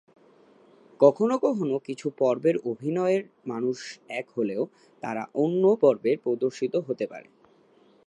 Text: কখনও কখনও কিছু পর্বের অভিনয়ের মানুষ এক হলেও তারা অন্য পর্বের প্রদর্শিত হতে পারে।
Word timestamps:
কখনও 0.99 1.37
কখনও 1.37 1.77
কিছু 1.79 2.07
পর্বের 2.17 2.55
অভিনয়ের 2.65 3.21
মানুষ 3.47 3.77
এক 4.11 4.25
হলেও 4.37 4.61
তারা 5.03 5.23
অন্য 5.35 5.63
পর্বের 5.75 6.17
প্রদর্শিত 6.19 6.73
হতে 6.87 7.05
পারে। 7.07 7.27